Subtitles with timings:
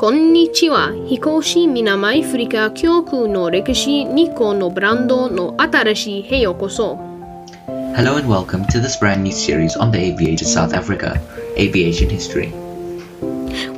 [0.00, 0.94] こんにちは。
[1.08, 6.96] 飛行士南アフリカ教空の歴史2個のブランドの新しいへようこそ。
[7.94, 11.20] Hello and welcome to this brand new series on the aviator South Africa,
[11.58, 12.50] Aviation History.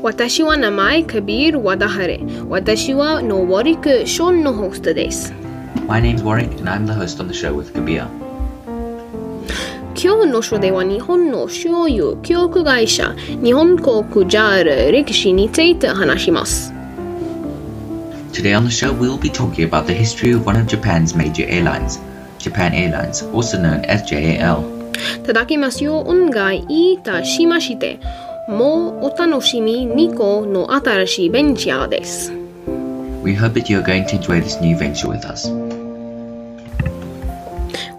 [0.00, 2.20] 私は名前カビール・ワダハレ。
[2.48, 5.34] 私はノーワリク・ションのホストです。
[5.88, 8.06] My name's Warwick and I'm the host on the show with Kabir.
[10.02, 16.72] 今日の書では日本の所有記憶会社日本航空 JAL 歴史について話します。
[18.32, 22.00] Today on the show we'll be talking about the history of one of Japan's major airlines,
[22.40, 24.64] Japan Airlines, also known as JAL.
[25.24, 28.00] ただきますよお願いいたしまして、
[28.48, 32.32] もうお楽しみ2個の新しいベンチャーです。
[33.22, 35.48] We hope that you are going to enjoy this new venture with us.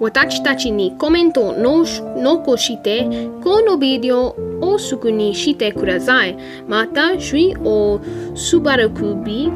[0.01, 3.05] 私たちにコメントをの残して、
[3.43, 6.37] このビデオをすぐにしてください。
[6.69, 8.01] また、首位を
[8.35, 9.51] 素早く首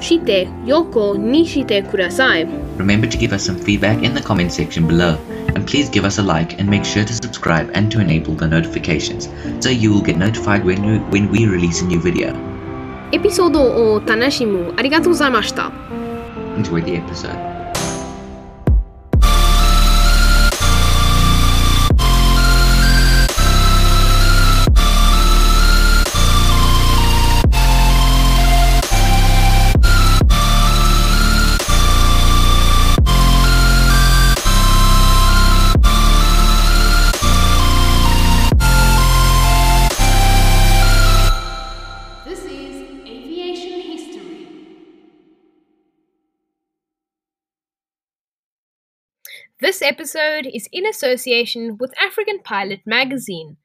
[0.00, 2.46] して横にしてください。
[2.78, 5.16] Remember to give us some feedback in the comment section below.
[5.54, 8.46] And please give us a like and make sure to subscribe and to enable the
[8.46, 9.28] notifications
[9.60, 12.34] so you will get notified when we, when we release a new video.
[13.12, 15.70] エピソードを楽しむありがとうございました。
[16.56, 17.55] Enjoy the episode.
[49.59, 53.57] This episode is in association with African Pilot magazine.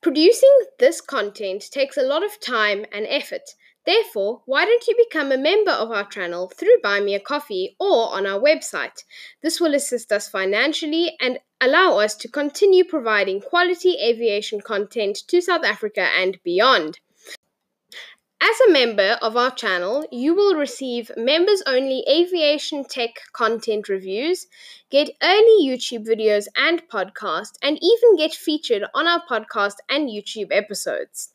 [0.00, 3.42] Producing this content takes a lot of time and effort.
[3.84, 7.76] Therefore, why don't you become a member of our channel through Buy Me a Coffee
[7.78, 9.04] or on our website?
[9.42, 15.40] This will assist us financially and allow us to continue providing quality aviation content to
[15.40, 17.00] South Africa and beyond.
[18.42, 24.46] As a member of our channel, you will receive members only aviation tech content reviews,
[24.90, 30.48] get early YouTube videos and podcasts, and even get featured on our podcast and YouTube
[30.50, 31.34] episodes.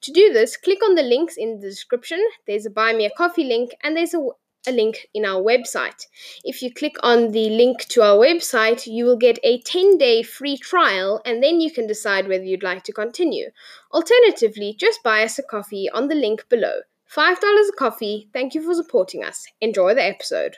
[0.00, 2.24] To do this, click on the links in the description.
[2.46, 4.26] There's a buy me a coffee link and there's a,
[4.66, 6.06] a link in our website.
[6.44, 10.22] If you click on the link to our website, you will get a 10 day
[10.22, 13.50] free trial and then you can decide whether you'd like to continue.
[13.92, 16.80] Alternatively, just buy us a coffee on the link below.
[17.14, 18.28] $5 a coffee.
[18.32, 19.46] Thank you for supporting us.
[19.60, 20.56] Enjoy the episode.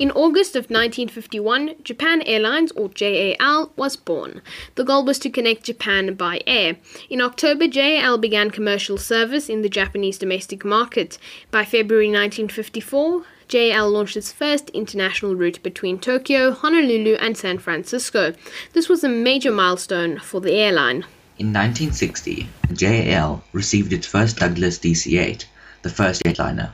[0.00, 4.40] In August of 1951, Japan Airlines, or JAL, was born.
[4.76, 6.78] The goal was to connect Japan by air.
[7.10, 11.18] In October, JAL began commercial service in the Japanese domestic market.
[11.50, 18.32] By February 1954, JAL launched its first international route between Tokyo, Honolulu, and San Francisco.
[18.72, 21.04] This was a major milestone for the airline.
[21.38, 25.44] In 1960, JAL received its first Douglas DC-8,
[25.82, 26.70] the first jetliner.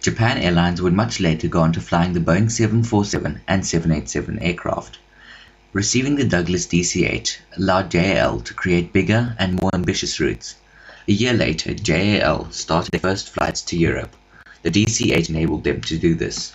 [0.00, 4.98] Japan Airlines would much later go on to flying the Boeing 747 and 787 aircraft.
[5.72, 10.56] Receiving the Douglas DC-8 allowed JAL to create bigger and more ambitious routes.
[11.06, 14.16] A year later, JAL started their first flights to Europe.
[14.62, 16.52] The DC-8 enabled them to do this.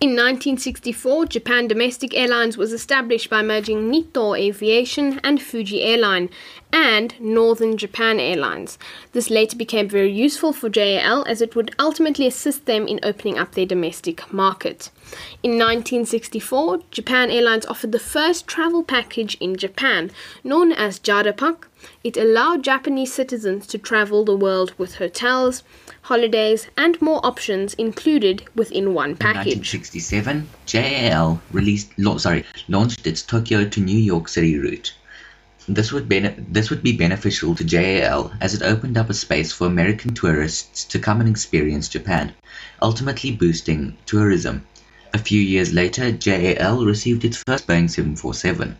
[0.00, 6.30] In 1964, Japan Domestic Airlines was established by merging Nitto Aviation and Fuji Airline
[6.72, 8.78] and Northern Japan Airlines.
[9.12, 13.38] This later became very useful for JAL as it would ultimately assist them in opening
[13.38, 14.90] up their domestic market.
[15.42, 20.10] In 1964, Japan Airlines offered the first travel package in Japan,
[20.44, 21.64] known as Jadapak.
[22.04, 25.62] It allowed Japanese citizens to travel the world with hotels,
[26.02, 29.54] holidays, and more options included within one package.
[29.54, 29.74] In package.
[29.74, 34.94] 1967, JAL released, sorry, launched its Tokyo to New York City route.
[35.68, 39.66] This would, this would be beneficial to JAL as it opened up a space for
[39.66, 42.32] American tourists to come and experience Japan,
[42.80, 44.66] ultimately boosting tourism.
[45.12, 48.76] A few years later, JAL received its first Boeing 747.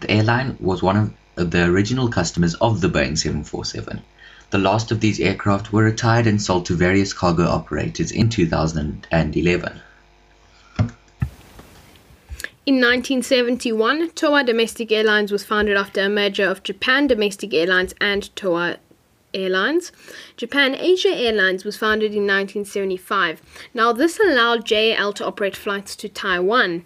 [0.00, 4.00] The airline was one of the original customers of the Boeing 747.
[4.50, 9.80] The last of these aircraft were retired and sold to various cargo operators in 2011.
[12.64, 18.34] In 1971, Toa Domestic Airlines was founded after a merger of Japan Domestic Airlines and
[18.36, 18.76] Toa
[19.34, 19.90] Airlines.
[20.36, 23.42] Japan Asia Airlines was founded in 1975.
[23.74, 26.84] Now, this allowed JAL to operate flights to Taiwan.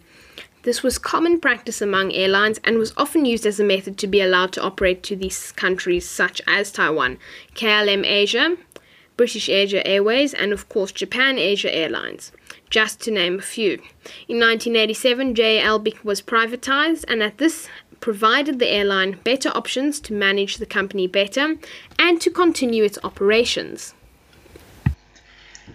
[0.62, 4.22] This was common practice among airlines and was often used as a method to be
[4.22, 7.18] allowed to operate to these countries such as Taiwan,
[7.54, 8.56] KLM Asia,
[9.16, 12.32] British Asia Airways, and of course Japan Asia Airlines,
[12.68, 13.72] just to name a few.
[14.28, 17.68] In 1987, JAL was privatized, and at this
[18.00, 21.56] provided the airline better options to manage the company better
[21.98, 23.94] and to continue its operations.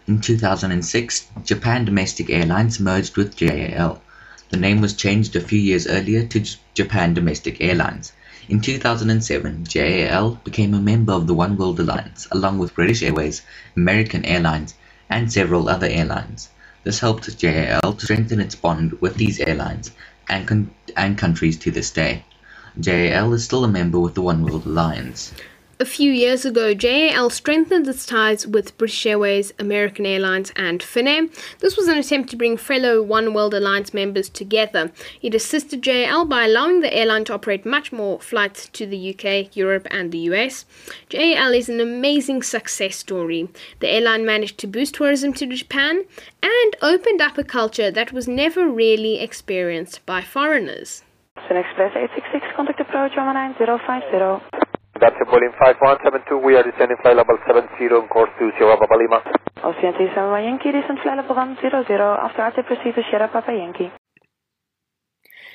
[0.07, 4.01] In 2006, Japan Domestic Airlines merged with JAL.
[4.49, 8.13] The name was changed a few years earlier to Japan Domestic Airlines.
[8.51, 13.43] In 2007, JAL became a member of the Oneworld Alliance, along with British Airways,
[13.77, 14.73] American Airlines,
[15.09, 16.49] and several other airlines.
[16.83, 19.91] This helped JAL to strengthen its bond with these airlines
[20.27, 22.25] and, and countries to this day.
[22.77, 25.31] JAL is still a member with the Oneworld Alliance.
[25.81, 31.27] A few years ago, JAL strengthened its ties with British Airways, American Airlines, and Finnair.
[31.57, 34.91] This was an attempt to bring fellow Oneworld Alliance members together.
[35.23, 39.55] It assisted JAL by allowing the airline to operate much more flights to the UK,
[39.57, 40.65] Europe, and the US.
[41.09, 43.49] JAL is an amazing success story.
[43.79, 46.05] The airline managed to boost tourism to Japan
[46.43, 51.01] and opened up a culture that was never really experienced by foreigners.
[51.47, 54.60] Sun Express 866, contact approach 19050.
[55.01, 56.37] That's a Boeing 5172.
[56.45, 59.17] We are descending flight level 70 on course to Sierra Papa Lima.
[59.63, 61.73] Ocean 37 Yankee, descend flight level 100.
[61.73, 63.91] After RT proceed to Sierra Papa Yankee.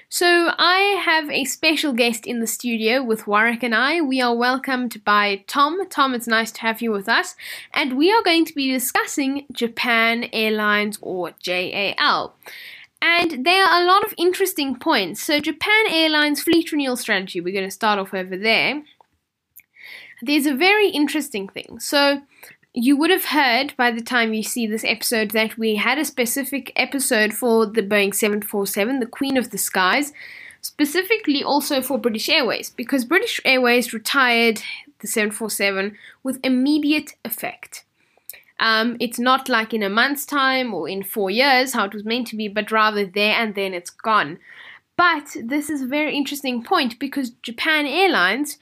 [0.08, 4.00] So I have a special guest in the studio with Warwick and I.
[4.00, 5.78] We are welcomed by Tom.
[5.90, 7.36] Tom, it's nice to have you with us.
[7.72, 12.34] And we are going to be discussing Japan Airlines or JAL.
[13.00, 15.22] And there are a lot of interesting points.
[15.22, 18.82] So Japan Airlines fleet renewal strategy, we're going to start off over there
[20.22, 21.78] there's a very interesting thing.
[21.80, 22.22] So,
[22.78, 26.04] you would have heard by the time you see this episode that we had a
[26.04, 30.12] specific episode for the Boeing 747, the Queen of the Skies,
[30.60, 34.60] specifically also for British Airways, because British Airways retired
[34.98, 37.84] the 747 with immediate effect.
[38.60, 42.04] Um, it's not like in a month's time or in four years, how it was
[42.04, 44.38] meant to be, but rather there and then it's gone.
[44.98, 48.58] But this is a very interesting point because Japan Airlines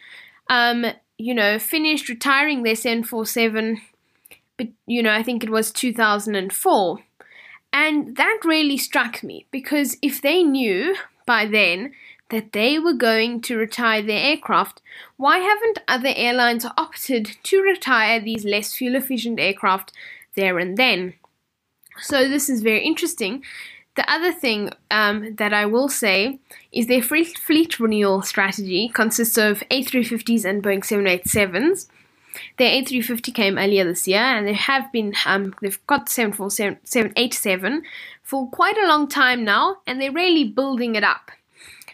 [0.48, 0.86] um,
[1.24, 3.80] you know, finished retiring their 747,
[4.58, 6.98] but, you know, I think it was 2004.
[7.72, 10.94] And that really struck me because if they knew
[11.24, 11.94] by then
[12.28, 14.82] that they were going to retire their aircraft,
[15.16, 19.92] why haven't other airlines opted to retire these less fuel efficient aircraft
[20.34, 21.14] there and then?
[22.02, 23.42] So, this is very interesting
[23.96, 26.38] the other thing um, that I will say
[26.73, 31.87] is their fleet, renewal strategy consists of A350s and Boeing 787s.
[32.58, 37.82] Their A350 came earlier this year, and they have been um, they've got 747, 787
[38.23, 41.31] for quite a long time now, and they're really building it up.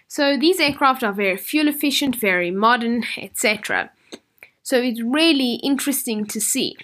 [0.08, 3.90] So these aircraft are very fuel efficient, very modern, etc.
[4.62, 6.76] So it's really interesting to see.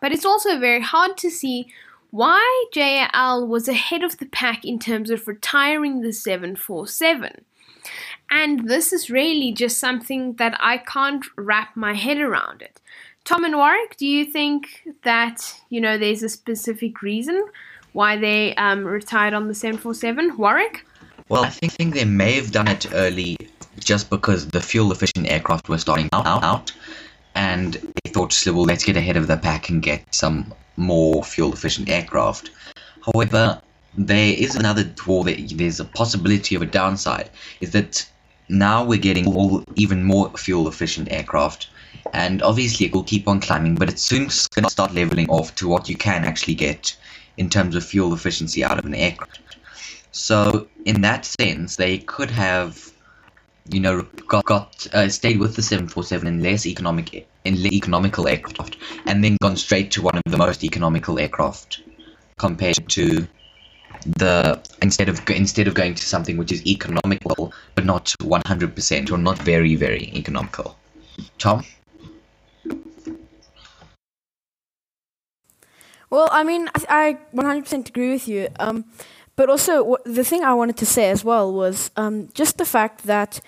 [0.00, 1.68] But it's also very hard to see
[2.12, 7.44] why JAL was ahead of the pack in terms of retiring the 747.
[8.30, 12.80] And this is really just something that I can't wrap my head around it.
[13.24, 17.46] Tom and Warwick, do you think that, you know, there's a specific reason
[17.94, 20.36] why they um, retired on the 747?
[20.36, 20.84] Warwick?
[21.30, 23.38] Well, I think, think they may have done it early
[23.78, 26.72] just because the fuel efficient aircraft were starting out, out
[27.34, 31.52] and they thought, well, let's get ahead of the pack and get some more fuel
[31.52, 32.50] efficient aircraft.
[33.02, 33.60] However,
[33.96, 37.28] there is another draw that there's a possibility of a downside
[37.60, 38.08] is that
[38.48, 41.68] now we're getting all, even more fuel efficient aircraft
[42.12, 45.54] and obviously it will keep on climbing but it's soon going to start leveling off
[45.54, 46.96] to what you can actually get
[47.36, 49.56] in terms of fuel efficiency out of an aircraft
[50.10, 52.91] so in that sense they could have
[53.70, 58.76] you know, got, got uh, stayed with the 747 in less economic in economical aircraft,
[59.06, 61.82] and then gone straight to one of the most economical aircraft
[62.38, 63.26] compared to
[64.04, 69.18] the instead of instead of going to something which is economical but not 100% or
[69.18, 70.76] not very very economical.
[71.38, 71.64] Tom.
[76.10, 78.48] Well, I mean, I, I 100% agree with you.
[78.60, 78.84] Um,
[79.42, 83.06] but also, the thing I wanted to say as well was um, just the fact
[83.06, 83.40] that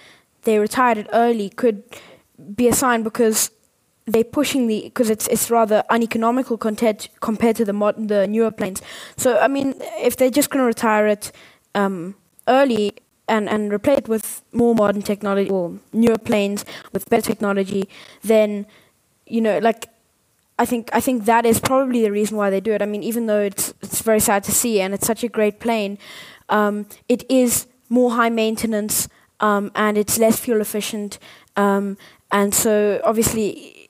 [0.43, 1.85] they retired it early could
[2.57, 3.53] be a sign because
[4.05, 8.51] they're pushing the because it's it's rather uneconomical compared compared to the modern the newer
[8.51, 8.83] planes.
[9.17, 11.31] So I mean, if they're just going to retire it
[11.77, 12.17] um,
[12.49, 12.95] early
[13.29, 17.89] and and replace it with more modern technology or newer planes with better technology,
[18.25, 18.67] then
[19.27, 19.87] you know, like
[20.59, 22.83] I think I think that is probably the reason why they do it.
[22.83, 25.59] I mean, even though it's it's very sad to see and it's such a great
[25.59, 25.99] plane,
[26.49, 29.09] um, it is more high maintenance
[29.41, 31.19] um, and it's less fuel efficient,
[31.57, 31.97] um,
[32.31, 33.89] and so obviously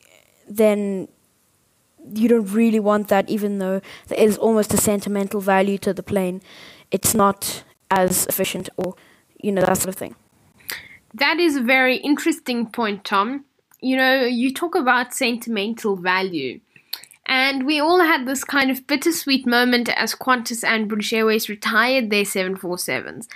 [0.49, 1.09] then
[2.15, 3.29] you don't really want that.
[3.29, 6.41] Even though there is almost a sentimental value to the plane,
[6.91, 8.95] it's not as efficient or
[9.39, 10.15] you know that sort of thing.
[11.13, 13.45] That is a very interesting point, Tom
[13.85, 16.61] you know, you talk about sentimental value.
[17.27, 22.11] And we all had this kind of bittersweet moment as Qantas and British Airways retired
[22.11, 23.29] their 747s.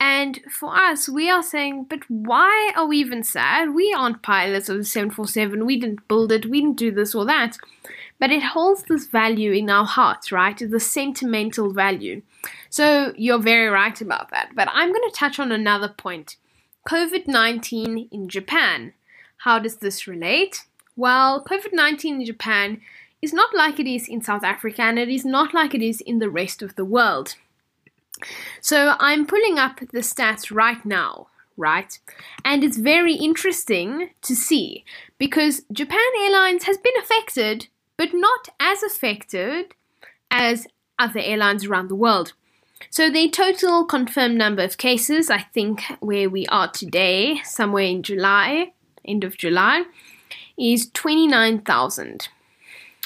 [0.00, 3.74] And for us, we are saying, but why are we even sad?
[3.74, 5.64] We aren't pilots of the 747.
[5.64, 6.46] We didn't build it.
[6.46, 7.56] We didn't do this or that.
[8.18, 10.58] But it holds this value in our hearts, right?
[10.58, 12.22] The sentimental value.
[12.68, 14.50] So you're very right about that.
[14.54, 16.36] But I'm going to touch on another point
[16.88, 18.92] COVID 19 in Japan.
[19.44, 20.64] How does this relate?
[20.96, 22.80] Well, COVID 19 in Japan
[23.20, 26.00] is not like it is in South Africa and it is not like it is
[26.00, 27.34] in the rest of the world.
[28.62, 31.26] So I'm pulling up the stats right now,
[31.58, 31.98] right?
[32.42, 34.82] And it's very interesting to see
[35.18, 39.74] because Japan Airlines has been affected, but not as affected
[40.30, 40.66] as
[40.98, 42.32] other airlines around the world.
[42.88, 48.02] So the total confirmed number of cases, I think where we are today, somewhere in
[48.02, 48.72] July,
[49.06, 49.84] end of July,
[50.58, 52.28] is 29,000.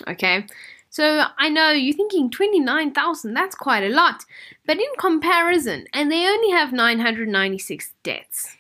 [0.06, 0.46] Okay,
[0.90, 4.24] so I know you're thinking 29,000, that's quite a lot,
[4.66, 8.56] but in comparison, and they only have 996 deaths.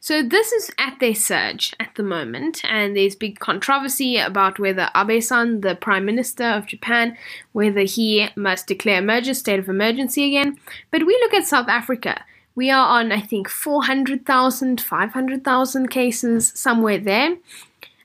[0.00, 4.90] So this is at their surge at the moment, and there's big controversy about whether
[4.96, 7.16] Abe-san, the Prime Minister of Japan,
[7.52, 10.58] whether he must declare emergency state of emergency again.
[10.90, 16.98] But we look at South Africa, we are on, I think, 400,000, 500,000 cases, somewhere
[16.98, 17.36] there.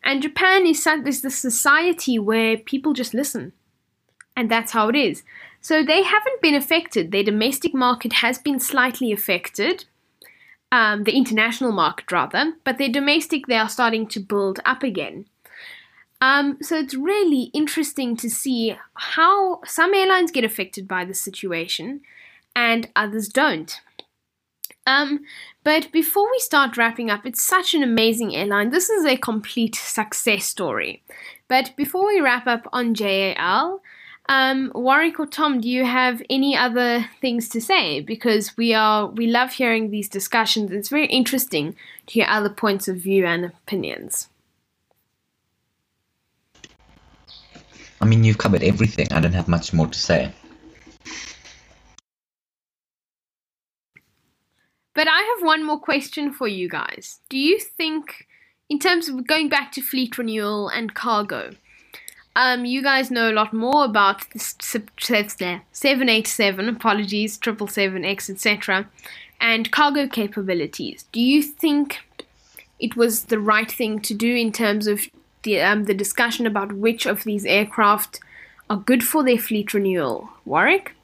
[0.03, 3.51] And Japan is, is the society where people just listen.
[4.35, 5.23] And that's how it is.
[5.61, 7.11] So they haven't been affected.
[7.11, 9.85] Their domestic market has been slightly affected,
[10.71, 15.25] um, the international market rather, but their domestic, they are starting to build up again.
[16.21, 22.01] Um, so it's really interesting to see how some airlines get affected by the situation
[22.55, 23.79] and others don't.
[24.87, 25.25] Um,
[25.65, 28.69] but before we start wrapping up, it's such an amazing airline.
[28.69, 31.03] This is a complete success story.
[31.49, 33.81] But before we wrap up on JAL,
[34.29, 37.99] um, Warwick or Tom, do you have any other things to say?
[37.99, 40.71] Because we are we love hearing these discussions.
[40.71, 41.75] It's very interesting
[42.07, 44.29] to hear other points of view and opinions.
[47.99, 49.07] I mean, you've covered everything.
[49.11, 50.31] I don't have much more to say.
[54.97, 57.19] But I have one more question for you guys.
[57.29, 58.25] Do you think,
[58.67, 61.51] in terms of going back to fleet renewal and cargo,
[62.35, 68.89] um, you guys know a lot more about the 787, apologies, 777X, etc.,
[69.39, 71.05] and cargo capabilities.
[71.11, 71.99] Do you think
[72.79, 75.01] it was the right thing to do in terms of
[75.43, 78.19] the, um, the discussion about which of these aircraft
[78.67, 80.31] are good for their fleet renewal?
[80.43, 80.95] Warwick?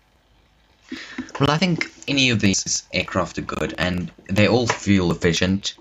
[1.39, 5.75] Well, I think any of these aircraft are good, and they all fuel efficient.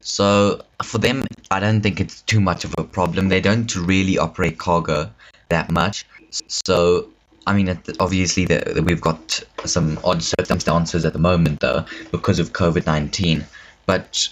[0.00, 3.28] So for them, I don't think it's too much of a problem.
[3.28, 5.10] They don't really operate cargo
[5.48, 6.06] that much.
[6.48, 7.08] So
[7.48, 12.52] I mean, obviously, the, we've got some odd circumstances at the moment, though, because of
[12.52, 13.42] COVID 19.
[13.86, 14.28] But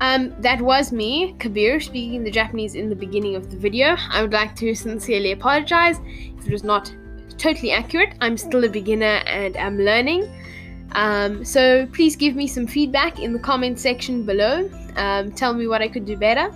[0.00, 3.96] Um, that was me, Kabir, speaking the Japanese in the beginning of the video.
[4.10, 6.00] I would like to sincerely apologize
[6.38, 6.92] if it was not
[7.38, 8.14] totally accurate.
[8.20, 10.28] I'm still a beginner and I'm learning.
[10.94, 14.70] Um, so please give me some feedback in the comment section below.
[14.96, 16.52] Um, tell me what I could do better.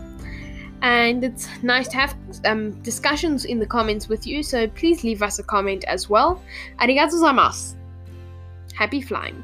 [0.82, 2.14] And it's nice to have
[2.44, 6.42] um, discussions in the comments with you, so please leave us a comment as well.
[6.78, 7.74] Arigatou gozaimasu.
[8.74, 9.42] Happy flying.